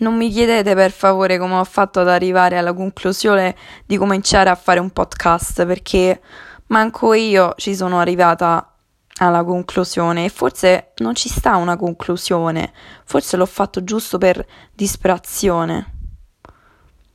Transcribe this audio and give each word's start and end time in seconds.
Non 0.00 0.16
mi 0.16 0.30
chiedete 0.30 0.74
per 0.74 0.92
favore 0.92 1.36
come 1.36 1.56
ho 1.56 1.64
fatto 1.64 2.00
ad 2.00 2.08
arrivare 2.08 2.56
alla 2.56 2.72
conclusione 2.72 3.54
di 3.84 3.98
cominciare 3.98 4.48
a 4.48 4.54
fare 4.54 4.80
un 4.80 4.90
podcast 4.90 5.66
perché 5.66 6.22
manco 6.68 7.12
io 7.12 7.52
ci 7.58 7.76
sono 7.76 8.00
arrivata 8.00 8.76
alla 9.18 9.44
conclusione 9.44 10.24
e 10.24 10.28
forse 10.30 10.92
non 10.98 11.14
ci 11.14 11.28
sta 11.28 11.56
una 11.56 11.76
conclusione, 11.76 12.72
forse 13.04 13.36
l'ho 13.36 13.44
fatto 13.44 13.84
giusto 13.84 14.16
per 14.16 14.42
disperazione. 14.72 15.92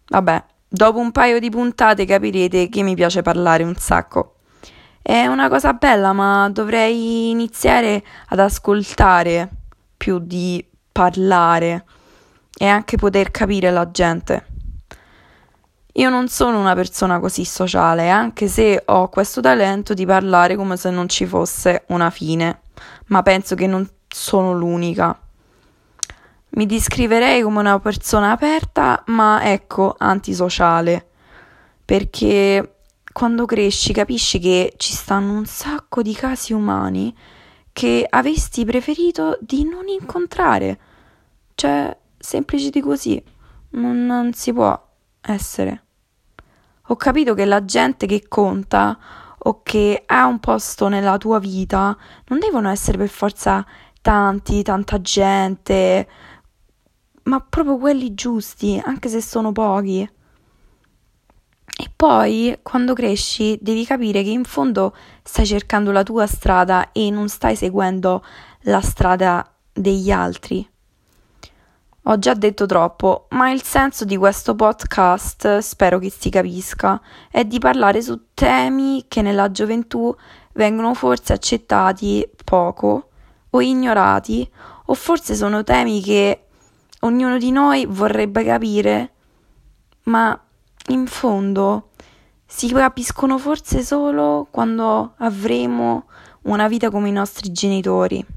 Vabbè, 0.10 0.44
dopo 0.68 1.00
un 1.00 1.12
paio 1.12 1.40
di 1.40 1.50
puntate 1.50 2.06
capirete 2.06 2.70
che 2.70 2.84
mi 2.84 2.94
piace 2.94 3.24
parlare 3.24 3.64
un 3.64 3.76
sacco. 3.78 4.36
È 5.02 5.26
una 5.26 5.50
cosa 5.50 5.74
bella, 5.74 6.14
ma 6.14 6.48
dovrei 6.52 7.32
iniziare 7.32 8.04
ad 8.28 8.38
ascoltare 8.38 9.50
più 9.98 10.20
di 10.20 10.64
parlare 10.92 11.84
e 12.58 12.66
anche 12.66 12.98
poter 12.98 13.32
capire 13.32 13.72
la 13.72 13.90
gente. 13.92 14.46
Io 15.94 16.10
non 16.10 16.28
sono 16.28 16.60
una 16.60 16.76
persona 16.76 17.20
così 17.20 17.46
sociale, 17.46 18.10
anche 18.10 18.48
se 18.48 18.82
ho 18.86 19.08
questo 19.08 19.40
talento 19.40 19.94
di 19.94 20.06
parlare 20.06 20.56
come 20.58 20.76
se 20.76 20.90
non 20.90 21.08
ci 21.08 21.26
fosse 21.26 21.86
una 21.88 22.10
fine, 22.10 22.62
ma 23.08 23.22
penso 23.22 23.56
che 23.56 23.66
non 23.66 23.88
sono 24.08 24.54
l'unica. 24.54 25.18
Mi 26.50 26.66
descriverei 26.66 27.42
come 27.42 27.60
una 27.60 27.80
persona 27.80 28.32
aperta, 28.32 29.04
ma 29.08 29.50
ecco, 29.50 29.96
antisociale, 29.98 31.08
perché 31.86 32.76
quando 33.14 33.46
cresci 33.46 33.94
capisci 33.94 34.40
che 34.40 34.74
ci 34.76 34.92
stanno 34.92 35.32
un 35.32 35.46
sacco 35.46 36.02
di 36.02 36.14
casi 36.14 36.52
umani 36.52 37.16
che 37.72 38.06
avresti 38.10 38.66
preferito 38.66 39.38
di 39.40 39.64
non 39.64 39.88
incontrare. 39.88 40.80
Cioè, 41.56 41.98
semplice 42.26 42.72
di 42.72 42.82
così, 42.82 43.24
non, 43.72 44.06
non 44.06 44.34
si 44.34 44.52
può 44.52 44.78
essere. 45.22 45.84
Ho 46.88 46.96
capito 46.96 47.34
che 47.34 47.46
la 47.46 47.64
gente 47.64 48.08
che 48.08 48.26
conta 48.28 48.98
o 49.38 49.62
che 49.62 50.04
ha 50.06 50.26
un 50.26 50.40
posto 50.40 50.88
nella 50.88 51.18
tua 51.18 51.40
vita 51.40 51.96
non 52.28 52.40
devono 52.40 52.70
essere 52.70 52.98
per 52.98 53.10
forza 53.10 53.66
tanti, 54.02 54.64
tanta 54.64 55.00
gente, 55.02 56.08
ma 57.24 57.40
proprio 57.42 57.78
quelli 57.78 58.16
giusti, 58.16 58.82
anche 58.84 59.08
se 59.08 59.22
sono 59.22 59.52
pochi. 59.52 60.02
E 61.78 61.92
poi, 61.96 62.58
quando 62.64 62.94
cresci, 62.94 63.58
devi 63.62 63.86
capire 63.86 64.24
che 64.24 64.30
in 64.30 64.46
fondo 64.46 64.96
stai 65.24 65.46
cercando 65.46 65.92
la 65.92 66.04
tua 66.04 66.26
strada 66.26 66.92
e 66.92 67.10
non 67.10 67.30
stai 67.30 67.56
seguendo 67.56 68.24
la 68.62 68.82
strada 68.82 69.48
degli 69.74 70.10
altri. 70.10 70.68
Ho 72.08 72.20
già 72.20 72.36
detto 72.36 72.68
troppo, 72.68 73.26
ma 73.32 73.50
il 73.50 73.64
senso 73.64 74.06
di 74.06 74.16
questo 74.16 74.54
podcast, 74.54 75.58
spero 75.58 75.98
che 75.98 76.12
si 76.12 76.30
capisca, 76.30 77.02
è 77.32 77.46
di 77.46 77.58
parlare 77.58 78.00
su 78.04 78.28
temi 78.36 79.06
che 79.08 79.24
nella 79.24 79.50
gioventù 79.50 80.16
vengono 80.54 80.94
forse 80.94 81.34
accettati 81.34 82.30
poco 82.44 83.10
o 83.50 83.60
ignorati, 83.60 84.48
o 84.86 84.94
forse 84.94 85.34
sono 85.34 85.64
temi 85.64 86.00
che 86.00 86.46
ognuno 87.00 87.40
di 87.40 87.50
noi 87.50 87.88
vorrebbe 87.88 88.44
capire, 88.44 89.14
ma 90.04 90.40
in 90.90 91.08
fondo 91.08 91.90
si 92.46 92.72
capiscono 92.72 93.40
forse 93.40 93.82
solo 93.82 94.48
quando 94.52 95.14
avremo 95.18 96.06
una 96.44 96.68
vita 96.68 96.92
come 96.92 97.10
i 97.10 97.14
nostri 97.14 97.52
genitori. 97.52 98.35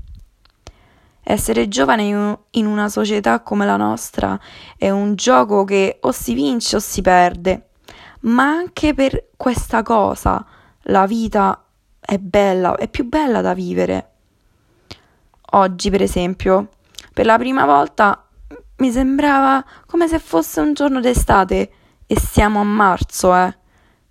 Essere 1.30 1.68
giovane 1.68 2.38
in 2.52 2.66
una 2.66 2.88
società 2.88 3.40
come 3.40 3.66
la 3.66 3.76
nostra 3.76 4.40
è 4.78 4.88
un 4.88 5.14
gioco 5.14 5.64
che 5.64 5.98
o 6.00 6.10
si 6.10 6.32
vince 6.32 6.76
o 6.76 6.78
si 6.78 7.02
perde, 7.02 7.68
ma 8.20 8.44
anche 8.44 8.94
per 8.94 9.26
questa 9.36 9.82
cosa 9.82 10.42
la 10.84 11.06
vita 11.06 11.66
è 12.00 12.16
bella, 12.16 12.76
è 12.76 12.88
più 12.88 13.06
bella 13.06 13.42
da 13.42 13.52
vivere. 13.52 14.10
Oggi, 15.50 15.90
per 15.90 16.00
esempio, 16.00 16.68
per 17.12 17.26
la 17.26 17.36
prima 17.36 17.66
volta 17.66 18.26
mi 18.76 18.90
sembrava 18.90 19.62
come 19.84 20.08
se 20.08 20.18
fosse 20.18 20.60
un 20.62 20.72
giorno 20.72 20.98
d'estate 20.98 21.72
e 22.06 22.18
siamo 22.18 22.60
a 22.60 22.64
marzo, 22.64 23.36
eh. 23.36 23.54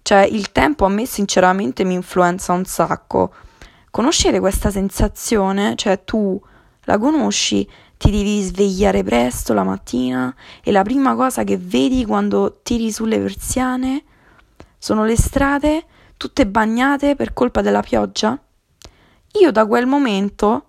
Cioè, 0.03 0.19
il 0.19 0.51
tempo 0.51 0.85
a 0.85 0.89
me 0.89 1.07
sinceramente 1.07 1.84
mi 1.84 1.95
influenza 1.95 2.53
un 2.53 2.66
sacco. 2.66 3.34
Conoscete 3.89 4.39
questa 4.39 4.69
sensazione? 4.69 5.75
Cioè, 5.75 6.03
tu 6.03 6.39
la 6.87 6.97
conosci? 6.97 7.69
Ti 7.97 8.11
devi 8.11 8.41
svegliare 8.41 9.03
presto 9.03 9.53
la 9.53 9.63
mattina 9.63 10.33
e 10.63 10.71
la 10.71 10.83
prima 10.83 11.15
cosa 11.15 11.43
che 11.43 11.57
vedi 11.57 12.05
quando 12.05 12.59
tiri 12.63 12.91
sulle 12.91 13.19
persiane 13.19 14.03
sono 14.77 15.03
le 15.03 15.17
strade 15.17 15.85
tutte 16.15 16.47
bagnate 16.47 17.15
per 17.15 17.33
colpa 17.33 17.61
della 17.61 17.81
pioggia? 17.81 18.39
Io 19.39 19.51
da 19.51 19.65
quel 19.65 19.85
momento 19.85 20.65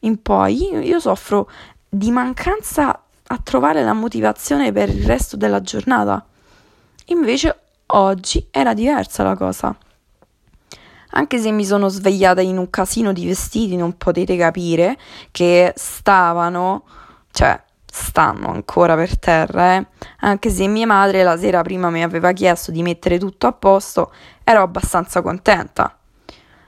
in 0.00 0.22
poi 0.22 0.86
io 0.86 0.98
soffro 0.98 1.50
di 1.88 2.10
mancanza 2.10 3.04
a 3.26 3.38
trovare 3.42 3.82
la 3.82 3.92
motivazione 3.92 4.72
per 4.72 4.88
il 4.88 5.04
resto 5.04 5.36
della 5.36 5.60
giornata. 5.60 6.24
Invece 7.06 7.60
oggi 7.86 8.46
era 8.50 8.72
diversa 8.72 9.24
la 9.24 9.36
cosa. 9.36 9.76
Anche 11.12 11.38
se 11.38 11.50
mi 11.50 11.64
sono 11.64 11.88
svegliata 11.88 12.40
in 12.40 12.58
un 12.58 12.70
casino 12.70 13.12
di 13.12 13.26
vestiti, 13.26 13.76
non 13.76 13.96
potete 13.96 14.36
capire 14.36 14.98
che 15.30 15.72
stavano, 15.76 16.84
cioè 17.32 17.60
stanno 17.90 18.50
ancora 18.50 18.94
per 18.94 19.18
terra, 19.18 19.76
eh? 19.76 19.86
anche 20.20 20.50
se 20.50 20.66
mia 20.68 20.86
madre 20.86 21.22
la 21.24 21.36
sera 21.36 21.62
prima 21.62 21.90
mi 21.90 22.02
aveva 22.02 22.32
chiesto 22.32 22.70
di 22.70 22.82
mettere 22.82 23.18
tutto 23.18 23.46
a 23.46 23.52
posto, 23.52 24.12
ero 24.44 24.62
abbastanza 24.62 25.22
contenta. 25.22 25.96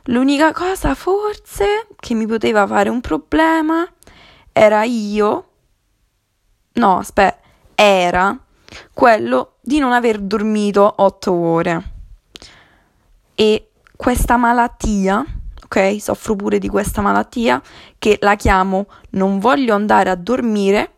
L'unica 0.06 0.52
cosa 0.52 0.94
forse 0.96 1.86
che 1.96 2.14
mi 2.14 2.26
poteva 2.26 2.66
fare 2.66 2.88
un 2.88 3.00
problema 3.00 3.88
era 4.52 4.82
io, 4.82 5.48
no, 6.72 6.98
aspetta, 6.98 7.38
era 7.74 8.36
quello 8.92 9.54
di 9.60 9.78
non 9.78 9.92
aver 9.92 10.18
dormito 10.18 10.92
otto 10.96 11.32
ore. 11.32 11.90
E 13.34 13.70
questa 14.02 14.36
malattia, 14.36 15.24
ok? 15.64 16.02
Soffro 16.02 16.34
pure 16.34 16.58
di 16.58 16.68
questa 16.68 17.00
malattia 17.00 17.62
che 18.00 18.18
la 18.20 18.34
chiamo 18.34 18.86
non 19.10 19.38
voglio 19.38 19.76
andare 19.76 20.10
a 20.10 20.16
dormire, 20.16 20.92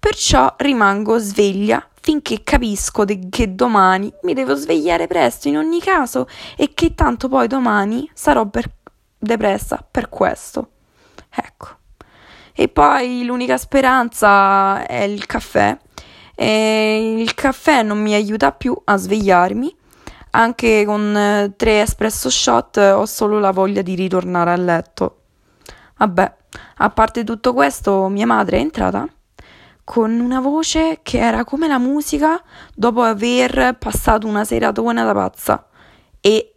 perciò 0.00 0.54
rimango 0.56 1.18
sveglia 1.18 1.86
finché 2.00 2.42
capisco 2.42 3.04
de- 3.04 3.28
che 3.28 3.54
domani 3.54 4.10
mi 4.22 4.32
devo 4.32 4.54
svegliare 4.54 5.06
presto 5.06 5.48
in 5.48 5.58
ogni 5.58 5.80
caso 5.80 6.26
e 6.56 6.72
che 6.72 6.94
tanto 6.94 7.28
poi 7.28 7.46
domani 7.46 8.10
sarò 8.14 8.46
per- 8.46 8.72
depressa 9.18 9.86
per 9.88 10.08
questo. 10.08 10.70
Ecco. 11.28 11.68
E 12.54 12.68
poi 12.68 13.22
l'unica 13.26 13.58
speranza 13.58 14.86
è 14.86 15.02
il 15.02 15.26
caffè. 15.26 15.76
E 16.34 17.16
il 17.18 17.34
caffè 17.34 17.82
non 17.82 18.00
mi 18.00 18.14
aiuta 18.14 18.50
più 18.52 18.74
a 18.84 18.96
svegliarmi 18.96 19.76
anche 20.36 20.84
con 20.84 21.16
eh, 21.16 21.54
tre 21.56 21.80
espresso 21.80 22.28
shot 22.28 22.76
ho 22.76 23.06
solo 23.06 23.38
la 23.38 23.52
voglia 23.52 23.82
di 23.82 23.94
ritornare 23.94 24.50
a 24.50 24.56
letto. 24.56 25.22
Vabbè, 25.96 26.36
a 26.76 26.90
parte 26.90 27.24
tutto 27.24 27.54
questo, 27.54 28.08
mia 28.08 28.26
madre 28.26 28.58
è 28.58 28.60
entrata 28.60 29.08
con 29.82 30.18
una 30.18 30.40
voce 30.40 30.98
che 31.02 31.18
era 31.18 31.44
come 31.44 31.68
la 31.68 31.78
musica 31.78 32.42
dopo 32.74 33.02
aver 33.02 33.76
passato 33.78 34.26
una 34.26 34.44
seratona 34.44 35.04
da 35.04 35.14
pazza. 35.14 35.68
E 36.20 36.54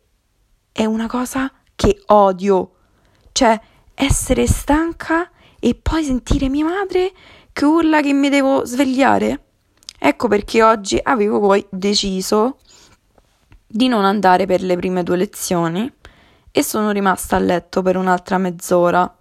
è 0.72 0.84
una 0.84 1.07
cosa 1.07 1.50
che 1.75 2.01
odio. 2.07 2.72
Cioè, 3.31 3.59
essere 3.94 4.45
stanca 4.47 5.29
e 5.59 5.75
poi 5.75 6.03
sentire 6.03 6.50
mia 6.50 6.66
madre 6.66 7.12
che 7.53 7.66
urla 7.66 8.01
che 8.01 8.13
mi 8.13 8.29
devo 8.29 8.66
svegliare. 8.66 9.44
Ecco 9.98 10.27
perché 10.27 10.63
oggi 10.63 11.00
avevo 11.01 11.39
poi 11.39 11.65
deciso 11.69 12.57
di 13.71 13.88
non 13.88 14.04
andare 14.04 14.48
per 14.48 14.63
le 14.63 14.75
prime 14.75 15.04
due 15.04 15.16
lezioni 15.16 15.92
e 16.51 16.63
sono 16.63 16.89
rimasta 16.89 17.36
a 17.36 17.39
letto 17.39 17.83
per 17.83 17.95
un'altra 17.95 18.39
mezz'ora. 18.39 19.13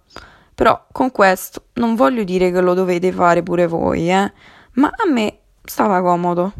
Però 0.55 0.87
con 0.91 1.11
questo 1.11 1.65
non 1.73 1.95
voglio 1.95 2.23
dire 2.23 2.51
che 2.51 2.59
lo 2.59 2.73
dovete 2.73 3.11
fare 3.11 3.43
pure 3.43 3.67
voi, 3.67 4.09
eh, 4.09 4.33
ma 4.73 4.87
a 4.87 5.09
me 5.09 5.37
stava 5.63 6.01
comodo. 6.01 6.51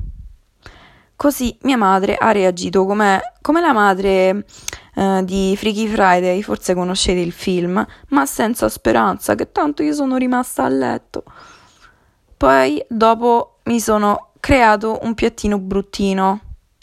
Così 1.16 1.58
mia 1.64 1.76
madre 1.76 2.16
ha 2.16 2.32
reagito 2.32 2.86
come, 2.86 3.34
come 3.42 3.60
la 3.60 3.74
madre 3.74 4.46
eh, 4.96 5.22
di 5.26 5.54
Freaky 5.58 5.88
Friday, 5.88 6.42
forse 6.42 6.74
conoscete 6.74 7.20
il 7.20 7.34
film, 7.34 7.86
ma 8.10 8.26
senza 8.26 8.70
speranza, 8.70 9.36
che 9.36 9.52
tanto 9.52 9.84
io 9.84 9.94
sono 9.94 10.16
rimasta 10.16 10.64
a 10.64 10.70
letto. 10.70 11.24
Poi 12.38 12.82
dopo 12.88 13.58
mi 13.64 13.82
sono 13.82 14.30
creato 14.40 15.00
un 15.02 15.14
piattino 15.14 15.60
bruttino 15.60 16.40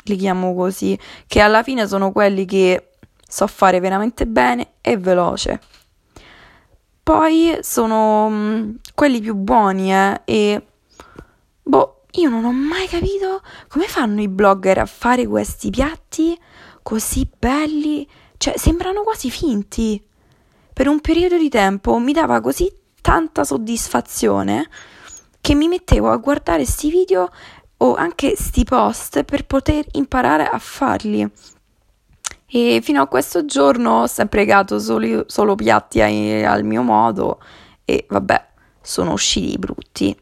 li 0.07 0.17
chiamo 0.17 0.55
così, 0.55 0.99
che 1.27 1.41
alla 1.41 1.63
fine 1.63 1.87
sono 1.87 2.13
quelli 2.13 2.45
che 2.45 2.91
so 3.29 3.47
fare 3.47 3.81
veramente 3.81 4.27
bene 4.27 4.75
e 4.81 4.97
veloce. 4.97 5.61
Poi 7.03 7.59
sono 7.61 8.29
mm, 8.31 8.71
quelli 8.95 9.21
più 9.21 9.35
buoni, 9.35 9.95
eh, 9.95 10.21
e 10.25 10.67
boh, 11.63 12.03
io 12.13 12.29
non 12.29 12.45
ho 12.45 12.53
mai 12.53 12.89
capito 12.89 13.43
come 13.69 13.87
fanno 13.87 14.21
i 14.21 14.29
blogger 14.29 14.79
a 14.79 14.87
fare 14.87 15.27
questi 15.27 15.71
piatti 15.71 16.39
così 16.83 17.29
belli, 17.39 18.09
cioè 18.37 18.57
sembrano 18.57 19.03
quasi 19.03 19.31
finti. 19.31 20.03
Per 20.73 20.89
un 20.89 21.01
periodo 21.01 21.37
di 21.39 21.49
tempo 21.49 21.99
mi 21.99 22.13
dava 22.13 22.41
così 22.41 22.73
tanta 23.01 23.45
soddisfazione 23.45 24.69
che 25.41 25.55
mi 25.55 25.69
mettevo 25.69 26.11
a 26.11 26.17
guardare 26.17 26.65
questi 26.65 26.91
video 26.91 27.31
o 27.79 27.95
anche 27.95 28.35
sti 28.37 28.65
post 28.65 29.25
per 29.25 29.45
poter 29.45 29.87
imparare 29.93 30.47
a 30.47 30.59
farli. 30.59 31.29
E 32.49 32.81
fino 32.83 33.03
a 33.03 33.07
questo 33.07 33.45
giorno 33.45 34.03
ho 34.03 34.07
sempre 34.07 34.45
pregato 34.45 34.79
solo, 34.79 35.25
solo 35.27 35.55
piatti 35.57 36.01
ai, 36.01 36.45
al 36.45 36.65
mio 36.65 36.83
modo 36.83 37.41
e 37.85 38.07
vabbè, 38.09 38.47
sono 38.81 39.13
usciti 39.13 39.59
brutti. 39.59 40.17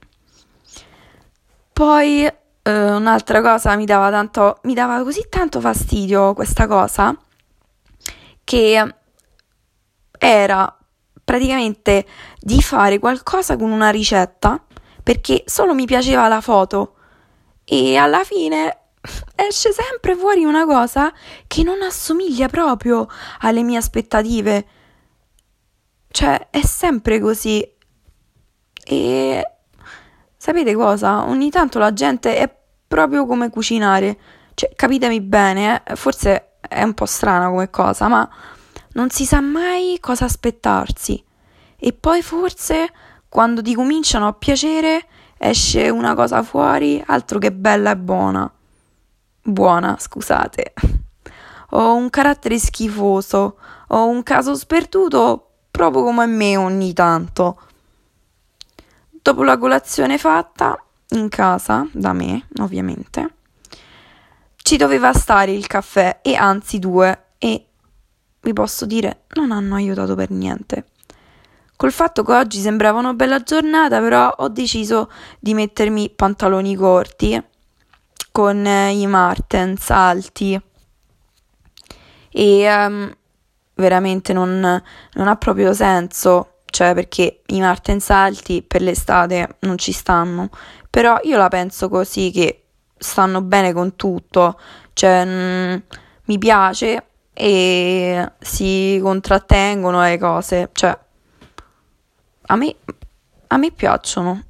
Poi 1.72 2.24
eh, 2.24 2.92
un'altra 2.92 3.40
cosa 3.42 3.76
mi 3.76 3.84
dava 3.84 4.10
tanto, 4.10 4.58
mi 4.62 4.74
dava 4.74 5.02
così 5.02 5.26
tanto 5.28 5.60
fastidio 5.60 6.34
questa 6.34 6.66
cosa 6.66 7.16
che 8.42 8.94
era 10.18 10.78
praticamente 11.22 12.06
di 12.40 12.60
fare 12.62 12.98
qualcosa 12.98 13.56
con 13.56 13.70
una 13.70 13.90
ricetta 13.90 14.62
perché 15.02 15.42
solo 15.46 15.74
mi 15.74 15.84
piaceva 15.86 16.28
la 16.28 16.40
foto 16.40 16.93
e 17.64 17.96
alla 17.96 18.24
fine 18.24 18.78
esce 19.34 19.72
sempre 19.72 20.16
fuori 20.16 20.44
una 20.44 20.64
cosa 20.64 21.12
che 21.46 21.62
non 21.62 21.82
assomiglia 21.82 22.48
proprio 22.48 23.06
alle 23.40 23.62
mie 23.62 23.78
aspettative. 23.78 24.66
Cioè, 26.08 26.48
è 26.50 26.62
sempre 26.62 27.20
così. 27.20 27.66
E 28.86 29.50
sapete 30.36 30.74
cosa? 30.74 31.24
Ogni 31.26 31.50
tanto 31.50 31.78
la 31.78 31.92
gente 31.92 32.36
è 32.36 32.54
proprio 32.86 33.26
come 33.26 33.50
cucinare. 33.50 34.18
Cioè, 34.54 34.72
capitemi 34.74 35.20
bene, 35.20 35.82
eh? 35.84 35.96
forse 35.96 36.58
è 36.60 36.82
un 36.82 36.94
po' 36.94 37.06
strana 37.06 37.48
come 37.48 37.70
cosa, 37.70 38.08
ma 38.08 38.28
non 38.92 39.10
si 39.10 39.24
sa 39.24 39.40
mai 39.40 39.98
cosa 40.00 40.24
aspettarsi. 40.24 41.22
E 41.76 41.92
poi 41.92 42.22
forse 42.22 42.92
quando 43.28 43.60
ti 43.60 43.74
cominciano 43.74 44.28
a 44.28 44.32
piacere 44.32 45.06
esce 45.44 45.90
una 45.90 46.14
cosa 46.14 46.42
fuori, 46.42 47.02
altro 47.06 47.38
che 47.38 47.52
bella 47.52 47.90
e 47.90 47.96
buona. 47.98 48.50
Buona, 49.42 49.96
scusate. 49.98 50.72
Ho 51.70 51.94
un 51.94 52.08
carattere 52.08 52.58
schifoso, 52.58 53.58
ho 53.88 54.06
un 54.06 54.22
caso 54.22 54.54
sperduto 54.54 55.50
proprio 55.70 56.02
come 56.02 56.24
me 56.24 56.56
ogni 56.56 56.94
tanto. 56.94 57.60
Dopo 59.10 59.42
la 59.42 59.58
colazione 59.58 60.16
fatta, 60.16 60.82
in 61.10 61.28
casa, 61.28 61.86
da 61.92 62.14
me, 62.14 62.46
ovviamente, 62.60 63.34
ci 64.56 64.78
doveva 64.78 65.12
stare 65.12 65.52
il 65.52 65.66
caffè 65.66 66.20
e 66.22 66.36
anzi 66.36 66.78
due 66.78 67.24
e 67.36 67.66
vi 68.40 68.52
posso 68.54 68.86
dire 68.86 69.24
non 69.34 69.52
hanno 69.52 69.74
aiutato 69.74 70.14
per 70.14 70.30
niente. 70.30 70.86
Col 71.76 71.92
fatto 71.92 72.22
che 72.22 72.32
oggi 72.32 72.60
sembrava 72.60 73.00
una 73.00 73.14
bella 73.14 73.42
giornata, 73.42 74.00
però 74.00 74.32
ho 74.38 74.48
deciso 74.48 75.10
di 75.40 75.54
mettermi 75.54 76.10
pantaloni 76.10 76.76
corti 76.76 77.42
con 78.30 78.64
eh, 78.64 78.92
i 78.92 79.06
Martens 79.06 79.90
alti. 79.90 80.60
E 82.30 82.86
um, 82.86 83.12
veramente 83.74 84.32
non, 84.32 84.82
non 85.12 85.28
ha 85.28 85.36
proprio 85.36 85.72
senso, 85.72 86.60
cioè 86.66 86.94
perché 86.94 87.42
i 87.46 87.60
Martens 87.60 88.10
alti 88.10 88.62
per 88.62 88.82
l'estate 88.82 89.56
non 89.60 89.76
ci 89.76 89.92
stanno, 89.92 90.50
però 90.90 91.18
io 91.22 91.36
la 91.36 91.48
penso 91.48 91.88
così 91.88 92.30
che 92.30 92.64
stanno 92.96 93.42
bene 93.42 93.72
con 93.72 93.96
tutto, 93.96 94.58
cioè 94.92 95.24
mh, 95.24 95.30
mm, 95.30 95.76
mi 96.26 96.38
piace 96.38 97.06
e 97.32 98.32
si 98.38 98.98
contrattengono 99.02 100.02
le 100.02 100.18
cose, 100.18 100.70
cioè 100.72 100.96
a 102.46 102.56
me, 102.56 102.74
a 103.48 103.56
me 103.56 103.70
piacciono 103.70 104.42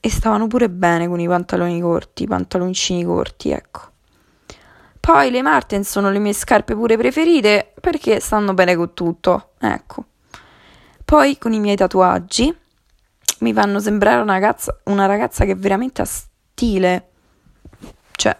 e 0.00 0.10
stavano 0.10 0.46
pure 0.46 0.70
bene 0.70 1.08
con 1.08 1.20
i 1.20 1.26
pantaloni 1.26 1.80
corti, 1.80 2.22
i 2.22 2.26
pantaloncini 2.26 3.04
corti, 3.04 3.50
ecco. 3.50 3.80
Poi 5.00 5.30
le 5.30 5.42
Marten 5.42 5.84
sono 5.84 6.10
le 6.10 6.18
mie 6.18 6.32
scarpe 6.32 6.74
pure 6.74 6.96
preferite 6.96 7.72
perché 7.80 8.20
stanno 8.20 8.54
bene 8.54 8.76
con 8.76 8.94
tutto, 8.94 9.52
ecco. 9.58 10.04
Poi 11.04 11.38
con 11.38 11.52
i 11.52 11.60
miei 11.60 11.76
tatuaggi 11.76 12.54
mi 13.38 13.52
fanno 13.52 13.80
sembrare 13.80 14.20
una 14.20 14.34
ragazza, 14.34 14.78
una 14.84 15.06
ragazza 15.06 15.44
che 15.44 15.54
veramente 15.54 16.02
ha 16.02 16.04
stile. 16.04 17.08
Cioè, 18.12 18.36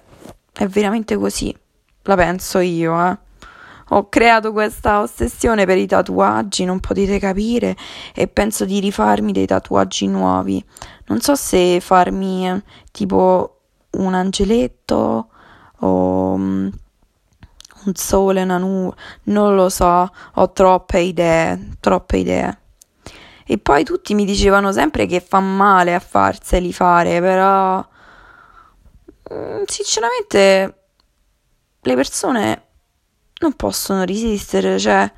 è 0.53 0.67
veramente 0.67 1.17
così, 1.17 1.57
la 2.03 2.17
penso 2.17 2.59
io, 2.59 3.07
eh 3.07 3.27
ho 3.91 4.09
creato 4.09 4.53
questa 4.53 5.01
ossessione 5.01 5.65
per 5.65 5.79
i 5.79 5.87
tatuaggi, 5.87 6.65
non 6.65 6.81
potete 6.81 7.19
capire, 7.19 7.77
e 8.15 8.29
penso 8.29 8.65
di 8.65 8.81
rifarmi 8.81 9.33
dei 9.33 9.47
tatuaggi 9.47 10.07
nuovi. 10.07 10.63
Non 11.07 11.21
so 11.21 11.35
se 11.35 11.81
farmi 11.81 12.49
eh, 12.49 12.63
tipo 12.91 13.61
un 13.93 14.15
angeletto 14.15 15.29
o 15.81 16.33
um, 16.33 16.71
un 17.85 17.95
sole, 17.95 18.43
una 18.43 18.59
nube, 18.59 18.95
non 19.25 19.55
lo 19.55 19.69
so, 19.69 20.11
ho 20.35 20.53
troppe 20.53 21.01
idee, 21.01 21.77
troppe 21.81 22.19
idee. 22.19 22.59
E 23.47 23.57
poi 23.57 23.83
tutti 23.85 24.15
mi 24.15 24.27
dicevano 24.27 24.73
sempre 24.73 25.07
che 25.07 25.21
fa 25.21 25.41
male 25.41 25.95
a 25.95 26.01
farseli 26.01 26.73
fare, 26.73 27.21
però 27.21 27.79
mm, 29.33 29.63
sinceramente 29.65 30.75
le 31.81 31.95
persone 31.95 32.68
non 33.41 33.55
possono 33.55 34.05
resistere, 34.05 34.79
cioè 34.79 35.11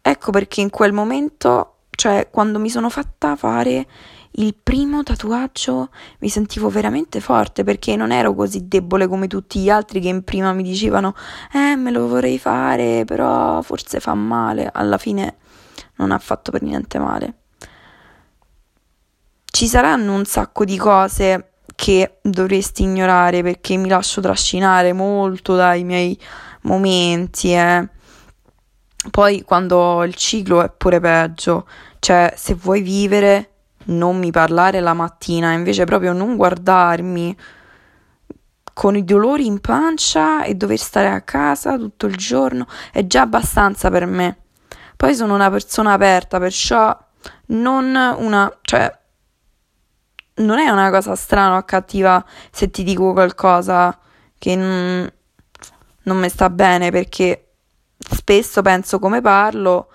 ecco 0.00 0.30
perché 0.30 0.60
in 0.60 0.70
quel 0.70 0.92
momento, 0.92 1.76
cioè 1.90 2.28
quando 2.30 2.58
mi 2.58 2.70
sono 2.70 2.88
fatta 2.90 3.36
fare 3.36 3.86
il 4.36 4.54
primo 4.60 5.04
tatuaggio 5.04 5.90
mi 6.18 6.28
sentivo 6.28 6.68
veramente 6.68 7.20
forte 7.20 7.62
perché 7.62 7.94
non 7.94 8.10
ero 8.10 8.34
così 8.34 8.66
debole 8.66 9.06
come 9.06 9.28
tutti 9.28 9.60
gli 9.60 9.70
altri 9.70 10.00
che 10.00 10.08
in 10.08 10.24
prima 10.24 10.52
mi 10.52 10.64
dicevano 10.64 11.14
eh 11.52 11.76
me 11.76 11.92
lo 11.92 12.08
vorrei 12.08 12.38
fare 12.38 13.04
però 13.04 13.62
forse 13.62 14.00
fa 14.00 14.14
male. 14.14 14.68
Alla 14.72 14.98
fine 14.98 15.36
non 15.96 16.10
ha 16.10 16.18
fatto 16.18 16.50
per 16.50 16.62
niente 16.62 16.98
male. 16.98 17.34
Ci 19.44 19.68
saranno 19.68 20.14
un 20.14 20.24
sacco 20.24 20.64
di 20.64 20.76
cose 20.76 21.50
che 21.76 22.18
dovresti 22.22 22.82
ignorare 22.82 23.42
perché 23.42 23.76
mi 23.76 23.88
lascio 23.88 24.20
trascinare 24.20 24.92
molto 24.92 25.54
dai 25.54 25.84
miei 25.84 26.18
momenti, 26.64 27.52
eh. 27.52 27.88
Poi 29.10 29.42
quando 29.42 30.02
il 30.04 30.14
ciclo 30.14 30.62
è 30.62 30.70
pure 30.70 31.00
peggio, 31.00 31.66
cioè 31.98 32.32
se 32.36 32.54
vuoi 32.54 32.80
vivere 32.80 33.50
non 33.86 34.18
mi 34.18 34.30
parlare 34.30 34.80
la 34.80 34.94
mattina, 34.94 35.52
invece 35.52 35.84
proprio 35.84 36.12
non 36.12 36.36
guardarmi 36.36 37.36
con 38.72 38.96
i 38.96 39.04
dolori 39.04 39.46
in 39.46 39.60
pancia 39.60 40.42
e 40.42 40.54
dover 40.56 40.78
stare 40.78 41.08
a 41.08 41.20
casa 41.20 41.78
tutto 41.78 42.06
il 42.06 42.16
giorno 42.16 42.66
è 42.92 43.06
già 43.06 43.22
abbastanza 43.22 43.90
per 43.90 44.06
me. 44.06 44.38
Poi 44.96 45.14
sono 45.14 45.34
una 45.34 45.50
persona 45.50 45.92
aperta, 45.92 46.38
perciò 46.38 46.96
non 47.46 47.94
una, 48.18 48.58
cioè 48.62 48.90
non 50.36 50.58
è 50.58 50.68
una 50.68 50.90
cosa 50.90 51.14
strana 51.14 51.56
o 51.56 51.62
cattiva 51.62 52.24
se 52.50 52.70
ti 52.70 52.82
dico 52.82 53.12
qualcosa 53.12 53.96
che 54.38 55.12
non, 56.04 56.18
mi 56.18 56.28
sta 56.28 56.50
bene 56.50 56.90
perché 56.90 57.52
spesso 57.98 58.62
penso 58.62 58.98
come 58.98 59.20
parlo, 59.20 59.88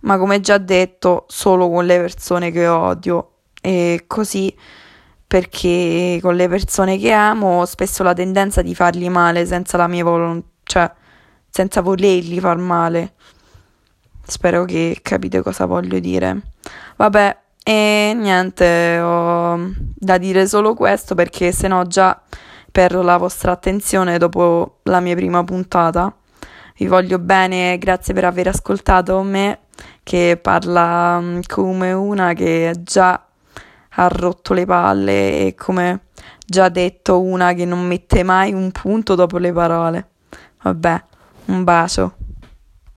ma 0.00 0.18
come 0.18 0.40
già 0.40 0.58
detto, 0.58 1.24
solo 1.28 1.68
con 1.68 1.86
le 1.86 1.98
persone 1.98 2.50
che 2.50 2.66
odio. 2.66 3.30
E 3.60 4.04
così 4.06 4.54
perché 5.26 6.18
con 6.20 6.36
le 6.36 6.48
persone 6.48 6.98
che 6.98 7.10
amo 7.10 7.60
ho 7.60 7.64
spesso 7.64 8.02
la 8.02 8.12
tendenza 8.12 8.62
di 8.62 8.74
fargli 8.74 9.08
male 9.08 9.46
senza 9.46 9.76
la 9.76 9.88
mia 9.88 10.04
volontà, 10.04 10.46
cioè 10.64 10.92
senza 11.48 11.80
volergli 11.80 12.38
far 12.40 12.58
male. 12.58 13.14
Spero 14.26 14.64
che 14.64 14.98
capite 15.02 15.42
cosa 15.42 15.66
voglio 15.66 15.98
dire. 15.98 16.40
Vabbè, 16.96 17.38
e 17.62 18.12
niente, 18.14 18.98
ho 19.00 19.72
da 19.94 20.18
dire 20.18 20.46
solo 20.46 20.74
questo 20.74 21.14
perché 21.14 21.50
se 21.50 21.66
no 21.68 21.86
già 21.86 22.20
perdo 22.74 23.02
la 23.02 23.18
vostra 23.18 23.52
attenzione 23.52 24.18
dopo 24.18 24.78
la 24.82 24.98
mia 24.98 25.14
prima 25.14 25.44
puntata. 25.44 26.12
Vi 26.76 26.88
voglio 26.88 27.20
bene, 27.20 27.78
grazie 27.78 28.12
per 28.12 28.24
aver 28.24 28.48
ascoltato 28.48 29.22
me 29.22 29.60
che 30.02 30.36
parla 30.42 31.20
mm, 31.20 31.40
come 31.46 31.92
una 31.92 32.32
che 32.32 32.74
già 32.80 33.26
ha 33.90 34.08
rotto 34.08 34.54
le 34.54 34.64
palle 34.64 35.46
e 35.46 35.54
come 35.54 36.06
già 36.44 36.68
detto 36.68 37.22
una 37.22 37.52
che 37.52 37.64
non 37.64 37.86
mette 37.86 38.24
mai 38.24 38.52
un 38.52 38.72
punto 38.72 39.14
dopo 39.14 39.38
le 39.38 39.52
parole. 39.52 40.08
Vabbè, 40.62 41.04
un 41.44 41.62
bacio. 41.62 42.16